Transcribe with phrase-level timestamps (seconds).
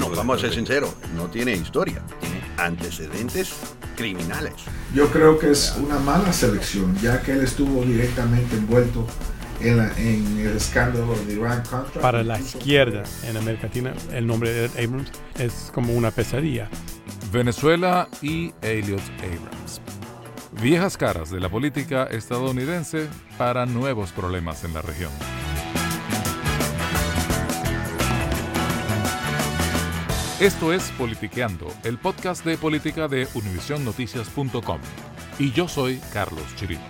[0.00, 3.52] Bueno, vamos a ser sinceros, no tiene historia, tiene antecedentes
[3.96, 4.54] criminales.
[4.94, 9.06] Yo creo que es una mala selección, ya que él estuvo directamente envuelto
[9.60, 12.00] en, la- en el escándalo de Iran Contra.
[12.00, 16.68] Para la izquierda en América Latina, el nombre de Ed Abrams es como una pesadilla.
[17.32, 19.80] Venezuela y Elliot Abrams.
[20.62, 23.06] Viejas caras de la política estadounidense
[23.38, 25.10] para nuevos problemas en la región.
[30.40, 34.80] Esto es Politiqueando, el podcast de política de univisionnoticias.com.
[35.38, 36.82] Y yo soy Carlos Chirinos.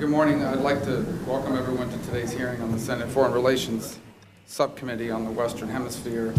[0.00, 0.42] Good morning.
[0.42, 4.00] I'd like to welcome everyone to today's hearing on the Senate Foreign Relations
[4.46, 6.34] Subcommittee on the Western Hemisphere.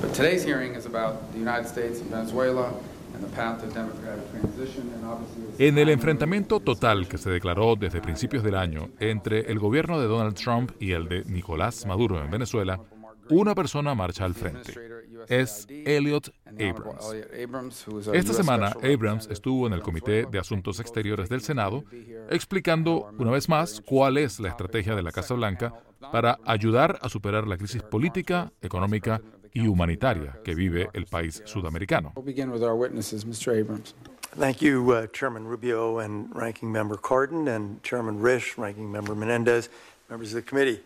[0.00, 2.74] But today's hearing is about the United States and Venezuela
[5.58, 10.06] En el enfrentamiento total que se declaró desde principios del año entre el gobierno de
[10.06, 12.80] Donald Trump y el de Nicolás Maduro en Venezuela,
[13.30, 14.74] una persona marcha al frente.
[15.28, 17.14] Es Elliot Abrams.
[18.12, 21.84] Esta semana, Abrams estuvo en el Comité de Asuntos Exteriores del Senado
[22.30, 25.72] explicando una vez más cuál es la estrategia de la Casa Blanca
[26.10, 29.20] para ayudar a superar la crisis política, económica
[29.52, 32.12] y humanitaria que vive el país sudamericano.
[32.16, 33.54] We'll begin with our witnesses, Mr.
[33.54, 33.94] Abrams.
[34.34, 39.68] Thank you, uh, Chairman Rubio and Ranking Member Cardin and Chairman Risch, Ranking Member Menendez,
[40.08, 40.80] members of the committee.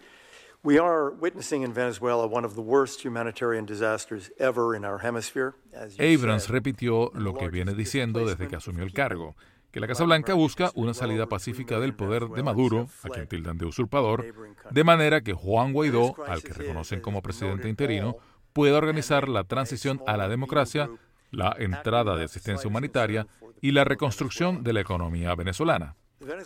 [0.65, 5.55] We are witnessing in Venezuela one of the worst humanitarian disasters ever in our hemisphere.
[5.73, 9.37] As you Abrams said, repitió lo que viene diciendo desde que asumió el cargo,
[9.71, 13.59] que la Casa Blanca busca una salida pacífica del poder de Maduro, a quien tildan
[13.59, 14.25] de usurpador,
[14.73, 18.17] de manera que Juan Guaidó, al que reconocen como presidente interino,
[18.57, 20.89] pueda organizar la transición a la democracia,
[21.31, 23.27] la entrada de asistencia humanitaria
[23.61, 25.95] y la reconstrucción de la economía venezolana.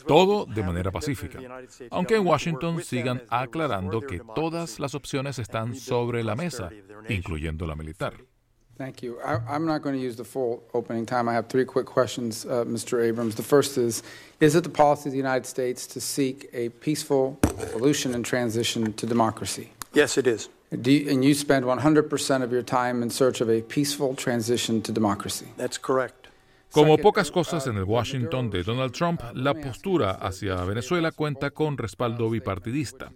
[0.09, 1.39] Todo de manera pacífica,
[1.93, 6.71] aunque en Washington sigan aclarando que todas las opciones están sobre la mesa,
[7.09, 8.15] incluyendo la militar.
[8.77, 9.19] Thank you.
[9.23, 11.29] I, I'm not going to use the full opening time.
[11.29, 13.05] I have three quick questions, uh, Mr.
[13.05, 13.35] Abrams.
[13.35, 14.03] The first is
[14.41, 18.95] Is it the policy of the United States to seek a peaceful evolution and transition
[18.95, 19.75] to democracy?
[19.93, 20.49] Yes, it is.
[20.71, 24.81] Do you, and you spend 100% of your time in search of a peaceful transition
[24.83, 25.47] to democracy.
[25.57, 26.29] That's correct.
[26.73, 31.77] Como pocas cosas en el Washington de Donald Trump, la postura hacia Venezuela cuenta con
[31.77, 33.11] respaldo bipartidista,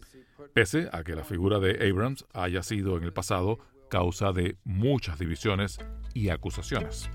[0.53, 5.21] pese a que la figura de Abrams haya sido en el pasado causa de muchas
[5.21, 5.79] divisiones
[6.15, 7.09] y acusaciones.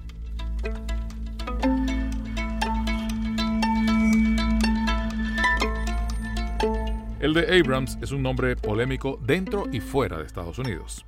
[7.19, 11.05] El de Abrams es un nombre polémico dentro y fuera de Estados Unidos.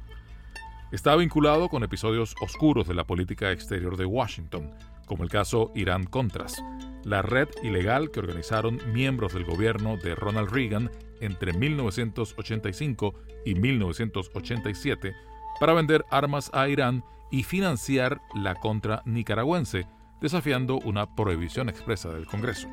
[0.92, 4.72] Está vinculado con episodios oscuros de la política exterior de Washington,
[5.06, 6.62] como el caso Irán Contras,
[7.06, 10.92] la red ilegal que organizaron miembros del gobierno de Ronald Reagan
[11.22, 13.14] entre 1985
[13.46, 15.14] y 1987
[15.62, 19.88] para vender armas a Irán y financiar la contra nicaragüense,
[20.20, 22.68] desafiando una prohibición expresa del Congreso.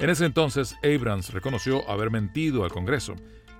[0.00, 3.16] En ese entonces, Abrams reconoció haber mentido al Congreso,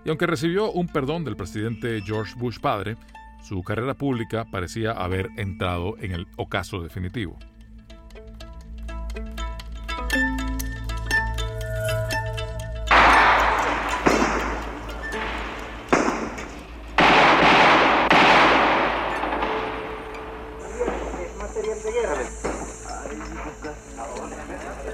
[0.07, 2.97] y aunque recibió un perdón del presidente George Bush padre,
[3.43, 7.39] su carrera pública parecía haber entrado en el ocaso definitivo.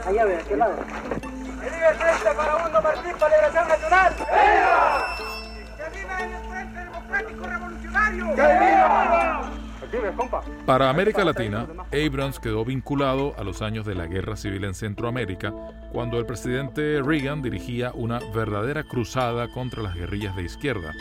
[0.06, 1.35] Allá ve, ¿a qué lado?
[2.86, 4.14] Farabundo Martín para Liberación Nacional!
[4.18, 5.16] ¡Viva!
[5.76, 8.34] ¡Que viva el Frente Democrático Revolucionario!
[8.34, 9.50] ¡Que viva!
[10.66, 15.52] Para América Latina, Abrams quedó vinculado a los años de la Guerra Civil en Centroamérica,
[15.92, 20.92] cuando el presidente Reagan dirigía una verdadera cruzada contra las guerrillas de izquierda,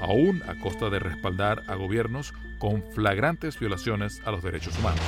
[0.00, 5.00] aún a costa de respaldar a gobiernos con flagrantes violaciones a los derechos humanos.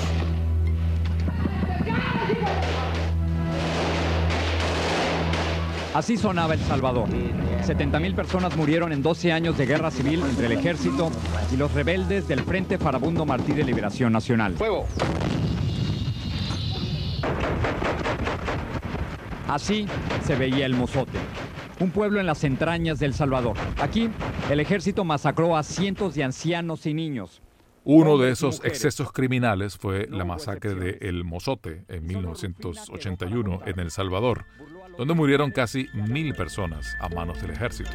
[5.98, 7.08] Así sonaba El Salvador.
[7.08, 11.10] 70.000 personas murieron en 12 años de guerra civil entre el ejército
[11.52, 14.54] y los rebeldes del Frente Farabundo Martí de Liberación Nacional.
[14.54, 14.86] ¡Fuego!
[19.48, 19.88] Así
[20.24, 21.18] se veía el Mozote,
[21.80, 23.56] un pueblo en las entrañas del Salvador.
[23.80, 24.08] Aquí,
[24.50, 27.42] el ejército masacró a cientos de ancianos y niños.
[27.82, 33.90] Uno de esos excesos criminales fue la masacre de El Mozote en 1981 en El
[33.90, 34.44] Salvador,
[34.98, 37.92] donde murieron casi mil personas a manos del ejército.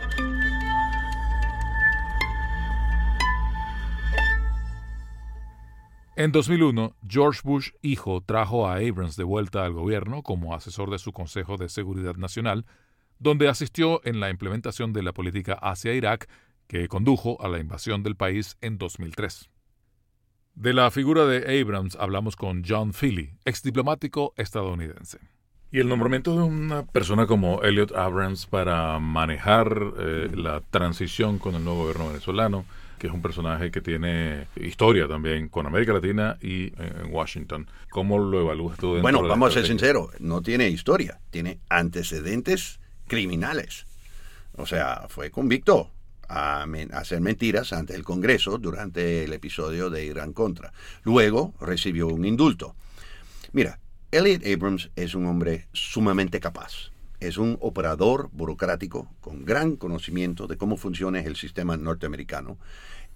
[6.15, 10.99] En 2001, George Bush hijo trajo a Abrams de vuelta al gobierno como asesor de
[10.99, 12.65] su Consejo de Seguridad Nacional,
[13.19, 16.29] donde asistió en la implementación de la política hacia Irak
[16.67, 19.49] que condujo a la invasión del país en 2003.
[20.55, 25.32] De la figura de Abrams hablamos con John Philly, ex diplomático estadounidense.
[25.73, 31.55] Y el nombramiento de una persona como Elliot Abrams para manejar eh, la transición con
[31.55, 32.63] el nuevo gobierno venezolano,
[32.99, 37.67] que es un personaje que tiene historia también con América Latina y en Washington.
[37.89, 38.99] ¿Cómo lo evalúas tú?
[39.01, 43.87] Bueno, vamos a ser sinceros, no tiene historia, tiene antecedentes criminales.
[44.55, 45.89] O sea, fue convicto
[46.29, 50.71] a, hacer mentiras ante el Congreso durante el episodio de Irán Contra.
[51.01, 52.75] Luego recibió un indulto.
[53.53, 53.79] Mira,
[54.13, 56.91] Elliot Abrams es un hombre sumamente capaz.
[57.19, 62.59] Es un operador burocrático con gran conocimiento de cómo funciona el sistema norteamericano.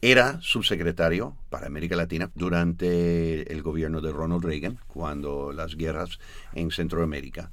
[0.01, 6.17] Era subsecretario para América Latina durante el gobierno de Ronald Reagan, cuando las guerras
[6.55, 7.51] en Centroamérica.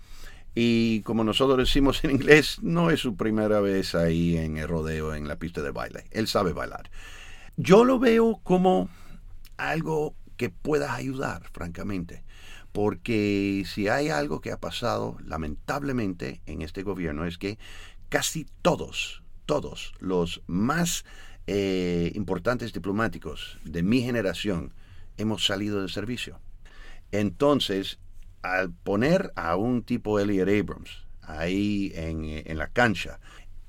[0.55, 5.15] Y como nosotros decimos en inglés, no es su primera vez ahí en el rodeo,
[5.15, 6.05] en la pista de baile.
[6.13, 6.91] Él sabe bailar.
[7.59, 8.89] Yo lo veo como
[9.59, 12.25] algo que pueda ayudar, francamente
[12.75, 17.57] porque si hay algo que ha pasado lamentablemente en este gobierno es que
[18.09, 21.05] casi todos, todos los más
[21.47, 24.75] eh, importantes diplomáticos de mi generación
[25.19, 26.41] hemos salido de servicio.
[27.13, 28.01] Entonces,
[28.43, 33.21] al poner a un tipo Elliot Abrams ahí en, en la cancha,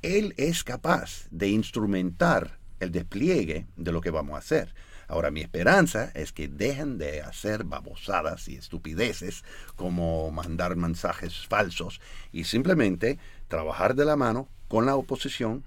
[0.02, 4.74] él es capaz de instrumentar el despliegue de lo que vamos a hacer.
[5.08, 9.44] Ahora, mi esperanza es que dejen de hacer babosadas y estupideces
[9.76, 15.64] como mandar mensajes falsos y simplemente trabajar de la mano con la oposición.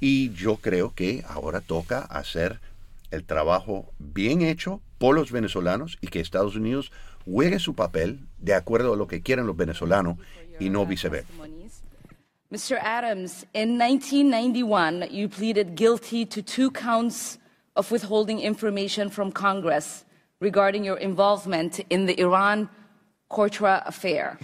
[0.00, 2.60] Y yo creo que ahora toca hacer
[3.10, 6.92] el trabajo bien hecho por los venezolanos y que Estados Unidos
[7.24, 10.18] juegue su papel de acuerdo a lo que quieren los venezolanos
[10.58, 11.32] y no viceversa.
[12.50, 12.78] Mr.
[12.80, 17.38] Adams, in 1991, you pleaded guilty to two counts
[17.78, 20.04] of withholding information from Congress
[20.40, 22.68] regarding your involvement in the Iran
[23.30, 24.38] Contra affair.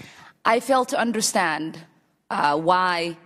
[0.44, 1.80] I fail to understand
[2.30, 3.16] uh, why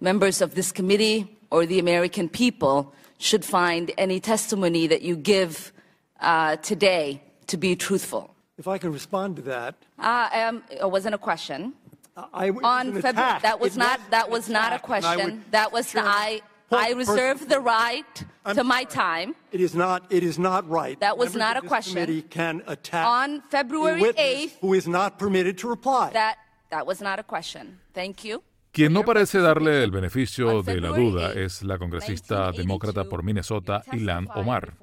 [0.00, 5.72] members of this committee or the American people should find any testimony that you give
[6.20, 8.34] uh, today to be truthful.
[8.56, 9.74] If I can respond to that.
[9.98, 11.74] Uh, um, it wasn't a question.
[12.16, 15.44] I, on February, that was not that was not a question.
[15.52, 19.34] That was the I I reserve the right to my time.
[19.52, 20.04] It is not.
[20.10, 20.98] It is not right.
[21.00, 21.94] That was Members not a question.
[21.94, 26.10] Committee can attack On February a witness 8th, who is not permitted to reply.
[26.12, 26.36] That
[26.70, 27.80] that was not a question.
[27.94, 28.42] Thank you.
[28.72, 33.82] Quien no parece darle el beneficio de la duda es la congresista demócrata por Minnesota,
[33.92, 34.74] Ilan Omar.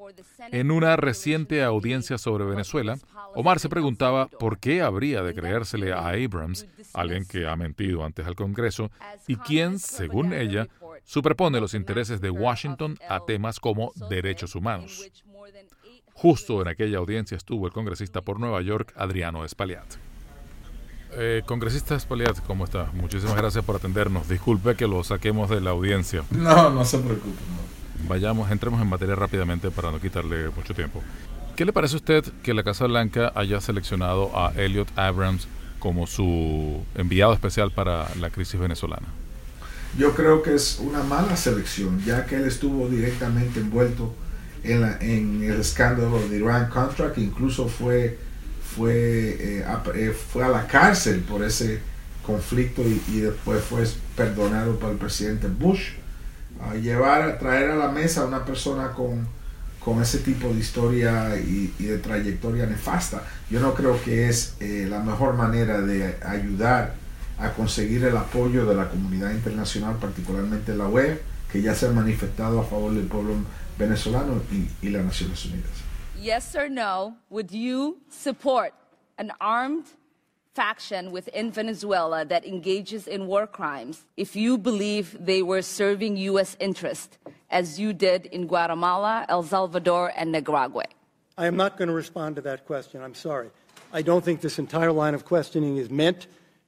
[0.52, 2.98] En una reciente audiencia sobre Venezuela,
[3.34, 8.28] Omar se preguntaba por qué habría de creérsele a Abrams, alguien que ha mentido antes
[8.28, 8.92] al Congreso,
[9.26, 10.68] y quien, según ella,
[11.08, 15.10] superpone los intereses de Washington a temas como derechos humanos.
[16.14, 19.86] Justo en aquella audiencia estuvo el congresista por Nueva York, Adriano Espaliat.
[21.14, 22.92] Eh, congresista Espaliat, ¿cómo está?
[22.94, 24.28] Muchísimas gracias por atendernos.
[24.28, 26.24] Disculpe que lo saquemos de la audiencia.
[26.30, 27.38] No, no se preocupe.
[28.08, 31.02] Vayamos, entremos en materia rápidamente para no quitarle mucho tiempo.
[31.56, 35.48] ¿Qué le parece a usted que la Casa Blanca haya seleccionado a Elliot Abrams
[35.80, 39.08] como su enviado especial para la crisis venezolana?
[39.98, 44.14] Yo creo que es una mala selección, ya que él estuvo directamente envuelto
[44.64, 48.18] en, en el escándalo de Iran Contra, que incluso fue
[48.78, 51.80] fue, eh, a, eh, fue a la cárcel por ese
[52.26, 55.94] conflicto y, después fue perdonado por el presidente Bush.
[56.82, 59.28] Llevar, a traer a la mesa a una persona con,
[59.80, 64.88] con ese tipo de historia y, de trayectoria nefasta, yo no creo que es eh,
[64.90, 66.96] la mejor manera de ayudar
[67.40, 71.92] a conseguir el apoyo de la comunidad internacional, particularmente la web, que ya se ha
[71.92, 73.36] manifestado a favor del pueblo
[73.78, 75.84] venezolano y, y las Naciones Unidas.
[76.20, 78.74] yes or no, would you support
[79.20, 79.86] an armed
[80.56, 86.58] faction within Venezuela that engages in war crimes if you believe they were serving U.S.
[86.60, 87.20] interest,
[87.52, 90.86] as you did in Guatemala, El Salvador, and Nicaragua?
[91.38, 93.04] I am not going to respond to that question.
[93.04, 93.52] I'm sorry.
[93.94, 96.26] I don't think this entire line of questioning is meant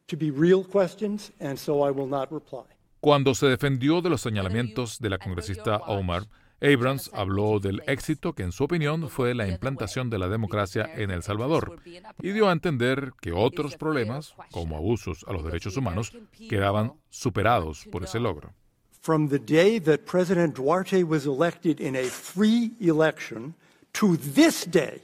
[0.09, 2.65] to be real questions, and so I will not reply.
[2.99, 6.27] Cuando se defendió de los señalamientos de la congresista Omar,
[6.61, 11.09] Abrams habló del éxito que en su opinión fue la implantación de la democracia en
[11.09, 11.79] El Salvador
[12.21, 16.11] y dio a entender que otros problemas, como abusos a los derechos humanos,
[16.49, 18.53] quedaban superados por ese logro.
[19.01, 23.55] From the day that President Duarte was elected in a free election
[23.93, 25.01] to this day,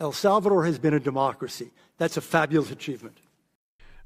[0.00, 1.70] El Salvador has been a democracy.
[1.98, 3.16] That's a fabulous achievement.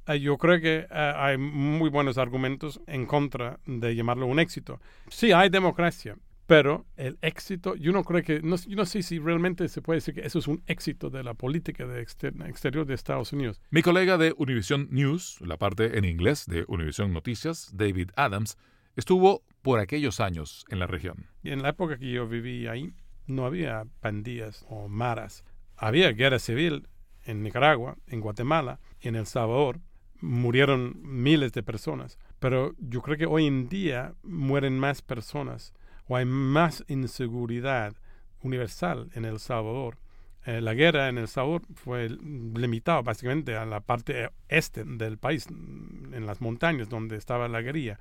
[0.07, 4.81] Eh, yo creo que eh, hay muy buenos argumentos en contra de llamarlo un éxito.
[5.09, 6.17] Sí, hay democracia,
[6.47, 9.99] pero el éxito, yo no creo que, no, yo no sé si realmente se puede
[9.99, 13.61] decir que eso es un éxito de la política de exterior de Estados Unidos.
[13.71, 18.59] Mi colega de Univision News, la parte en inglés de Univision Noticias, David Adams,
[18.97, 21.27] estuvo por aquellos años en la región.
[21.43, 22.93] Y en la época que yo viví ahí,
[23.27, 25.45] no había pandillas o maras.
[25.77, 26.89] Había guerra civil
[27.25, 29.81] en Nicaragua, en Guatemala en El Salvador.
[30.23, 32.19] Murieron miles de personas.
[32.39, 35.75] Pero yo creo que hoy en día mueren más personas
[36.09, 37.95] o hay más inseguridad
[38.43, 39.99] universal en El Salvador.
[40.45, 45.47] Eh, la guerra en El Salvador fue limitada básicamente a la parte este del país,
[45.49, 48.01] en las montañas donde estaba la guerrilla,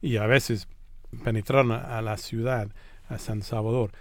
[0.00, 0.68] y a veces
[1.22, 2.68] penetraron a, la ciudad,
[3.08, 3.92] a San Salvador.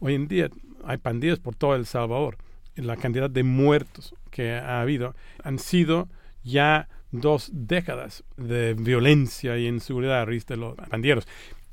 [0.00, 0.48] Hoy en día
[0.84, 2.38] hay pandillas por todo El Salvador.
[2.74, 6.08] La cantidad de muertos que ha habido han sido
[6.42, 6.88] ya
[7.20, 11.26] dos décadas de violencia y inseguridad a de los pandilleros.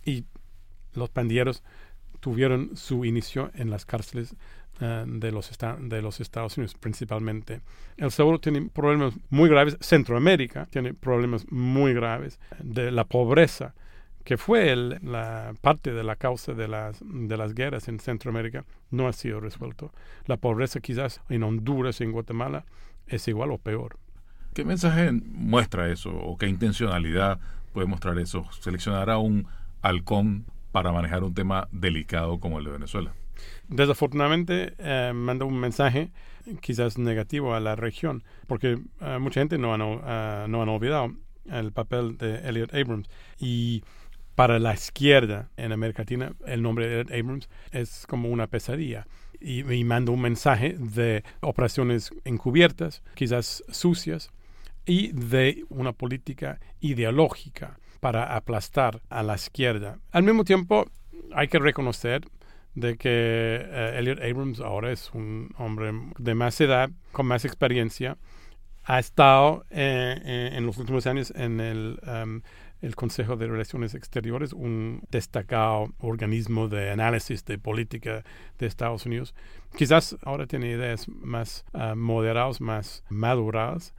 [0.05, 0.25] Y
[0.93, 1.63] los pandilleros
[2.19, 4.35] tuvieron su inicio en las cárceles
[4.79, 7.61] eh, de, los de los Estados Unidos, principalmente.
[7.97, 13.75] El Salvador tiene problemas muy graves, Centroamérica tiene problemas muy graves de la pobreza,
[14.23, 19.07] que fue la parte de la causa de las, de las guerras en Centroamérica, no
[19.07, 19.91] ha sido resuelto.
[20.25, 22.65] La pobreza quizás en Honduras y en Guatemala
[23.05, 23.97] es igual o peor.
[24.53, 27.39] ¿Qué mensaje muestra eso o qué intencionalidad
[27.73, 28.45] puede mostrar eso?
[28.59, 29.47] Seleccionar a un
[29.81, 33.13] halcón para manejar un tema delicado como el de Venezuela.
[33.67, 36.11] Desafortunadamente, eh, manda un mensaje
[36.61, 41.13] quizás negativo a la región, porque eh, mucha gente no, ha, no han olvidado
[41.49, 43.09] el papel de Elliot Abrams.
[43.39, 43.83] Y
[44.35, 49.07] para la izquierda en América Latina, el nombre de Elliot Abrams es como una pesadilla.
[49.39, 54.31] Y manda un mensaje de operaciones encubiertas, quizás sucias,
[54.85, 59.99] y de una política ideológica para aplastar a la izquierda.
[60.11, 60.89] Al mismo tiempo,
[61.33, 62.23] hay que reconocer
[62.75, 68.17] de que eh, Elliot Abrams ahora es un hombre de más edad, con más experiencia.
[68.83, 72.41] Ha estado eh, eh, en los últimos años en el, um,
[72.81, 78.25] el, Consejo de Relaciones Exteriores, un destacado organismo de análisis de política
[78.57, 79.33] de Estados Unidos.
[79.77, 83.93] Quizás ahora tiene ideas más uh, moderadas, más maduradas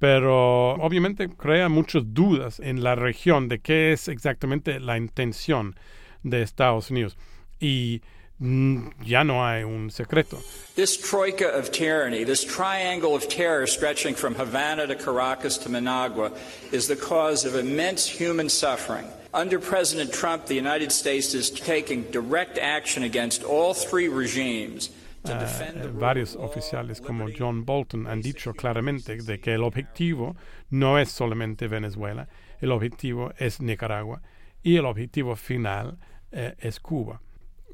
[0.00, 5.76] pero obviamente crea muchas dudas en la región de qué es exactamente la intención
[6.22, 7.18] de Estados Unidos.
[7.60, 8.00] Y
[8.38, 10.38] mm, ya no hay un secreto.
[10.74, 16.32] This troika of tyranny, this triangle of terror stretching from Havana to Caracas to Managua,
[16.72, 19.06] is the cause of immense human suffering.
[19.34, 24.88] Under President Trump, the United States is taking direct action against all three regimes.
[25.22, 30.34] Uh, varios oficiales como John Bolton han dicho claramente de que el objetivo
[30.70, 32.26] no es solamente Venezuela,
[32.60, 34.22] el objetivo es Nicaragua
[34.62, 35.98] y el objetivo final
[36.32, 37.20] eh, es Cuba.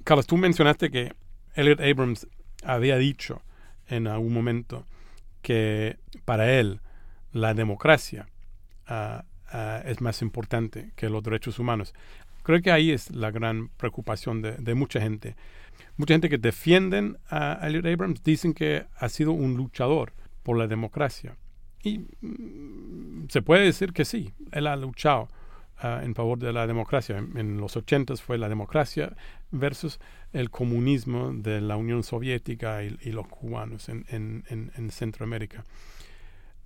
[0.03, 1.13] Carlos, tú mencionaste que
[1.55, 2.27] Elliot Abrams
[2.65, 3.43] había dicho
[3.89, 4.85] en algún momento
[5.43, 6.81] que para él
[7.33, 8.29] la democracia
[8.89, 9.21] uh,
[9.57, 11.95] uh, es más importante que los derechos humanos.
[12.47, 15.35] Creo que ahí es la gran preocupación de, mucha gente
[15.97, 20.13] mucha gente que defienden a Elliot Abrams dicen que ha sido un luchador
[20.45, 21.37] por la democracia.
[21.83, 25.29] Y mm, se puede decir que sí, él ha luchado
[25.83, 27.19] uh, en favor de la democracia.
[27.19, 29.17] En, los ochentas fue la democracia
[29.51, 29.99] versus
[30.33, 35.65] el comunismo de la Unión Soviética y, y los cubanos en, en, en Centroamérica.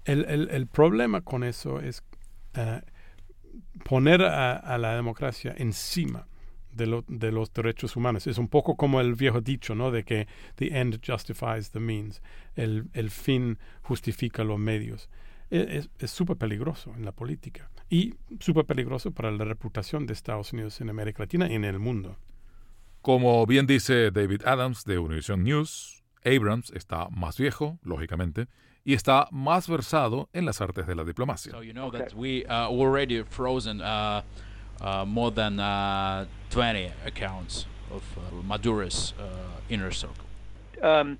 [0.04, 2.02] El, problema con eso es
[2.58, 2.80] uh,
[3.84, 6.26] poner a, la democracia encima
[6.72, 8.26] de, los derechos humanos.
[8.26, 9.90] Es un poco como el viejo dicho, ¿no?
[9.90, 10.26] De que
[10.56, 12.22] the end justifies the means.
[12.54, 15.08] El, el fin justifica los medios.
[15.50, 20.52] E, es súper peligroso en la política y súper peligroso para la reputación de Estados
[20.52, 22.16] Unidos en América Latina y en el mundo.
[23.02, 28.46] Como bien dice David Adams de Univision News, Abrams está más viejo, lógicamente,
[28.84, 31.52] y está más versado en las artes de la diplomacia.
[31.52, 34.22] So you know that we uh, already frozen uh,
[34.80, 39.24] uh, more than uh, 20 accounts of uh, Maduro's uh,
[39.68, 40.24] inner circle.
[40.82, 41.18] Um,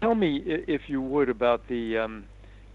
[0.00, 2.24] tell me, if you would, about the um,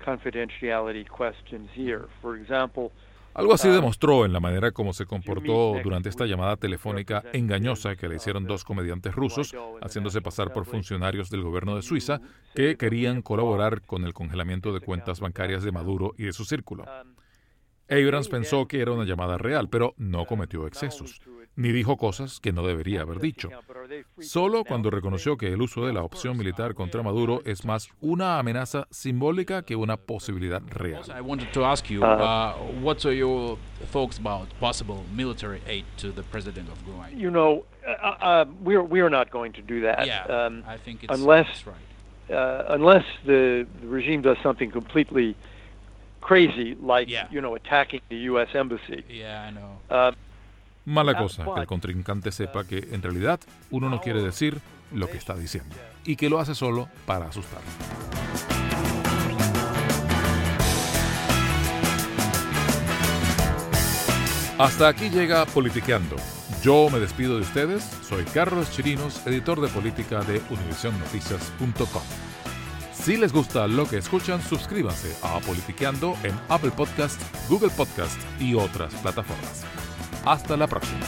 [0.01, 2.07] confidentiality questions here.
[2.21, 2.91] For example,
[3.35, 8.07] Algo así demostró en la manera como se comportó durante esta llamada telefónica engañosa que
[8.07, 12.21] le hicieron dos comediantes rusos, haciéndose pasar por funcionarios del gobierno de Suiza
[12.53, 16.85] que querían colaborar con el congelamiento de cuentas bancarias de Maduro y de su círculo.
[17.89, 21.21] Abrams pensó que era una llamada real, pero no cometió excesos,
[21.55, 23.49] ni dijo cosas que no debería haber dicho.
[24.19, 28.39] Solo cuando reconoció que el uso de la opción militar contra Maduro es más una
[28.39, 31.03] amenaza simbólica que una posibilidad real.
[31.07, 32.01] I wanted to ask you,
[32.81, 33.57] what are your
[33.91, 37.11] thoughts about possible military aid to the president of Guam?
[37.15, 37.65] You know,
[38.63, 40.07] we're we're not going to do that.
[40.07, 41.47] Yeah, um, I think it's, unless
[42.29, 45.35] uh, unless the, regime does something completely
[46.21, 47.27] crazy, like Yeah.
[47.29, 48.55] you know, attacking the U.S.
[48.55, 49.03] embassy.
[49.09, 50.13] Yeah, I know.
[50.85, 53.39] Mala cosa que el contrincante sepa que en realidad
[53.71, 54.59] uno no quiere decir
[54.91, 57.69] lo que está diciendo y que lo hace solo para asustarlo.
[64.57, 66.15] Hasta aquí llega Politiqueando.
[66.61, 67.83] Yo me despido de ustedes.
[68.07, 72.03] Soy Carlos Chirinos, editor de política de univisionnoticias.com.
[72.93, 77.19] Si les gusta lo que escuchan, suscríbanse a Politiqueando en Apple Podcast,
[77.49, 79.65] Google Podcast y otras plataformas.
[80.25, 80.99] Hasta la próxima.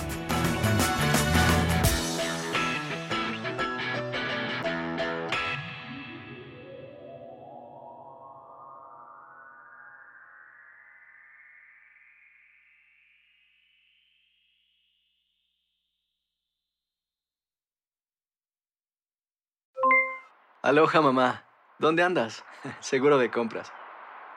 [20.62, 21.46] Aloha, mamá.
[21.78, 22.44] ¿Dónde andas?
[22.80, 23.72] Seguro de compras.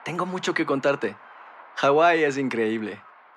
[0.05, 1.17] Tengo mucho que contarte.
[1.77, 3.01] Hawái es increíble.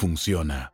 [0.00, 0.72] funciona.